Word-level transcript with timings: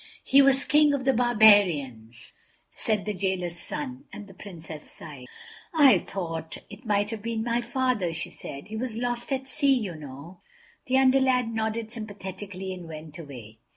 "He 0.23 0.41
was 0.41 0.65
King 0.65 0.95
of 0.95 1.05
the 1.05 1.13
Barbarians," 1.13 2.33
said 2.73 3.05
the 3.05 3.13
Jailer's 3.13 3.59
son—and 3.59 4.25
the 4.25 4.33
Princess 4.33 4.89
sighed. 4.89 5.27
"I 5.75 5.99
thought 5.99 6.57
it 6.71 6.87
might 6.87 7.11
have 7.11 7.21
been 7.21 7.43
my 7.43 7.61
father," 7.61 8.11
she 8.11 8.31
said, 8.31 8.69
"he 8.69 8.75
was 8.75 8.97
lost 8.97 9.31
at 9.31 9.45
sea, 9.45 9.75
you 9.77 9.93
know." 9.93 10.41
The 10.87 10.97
Under 10.97 11.19
lad 11.21 11.53
nodded 11.53 11.91
sympathetically 11.91 12.73
and 12.73 12.87
went 12.87 13.19
away. 13.19 13.59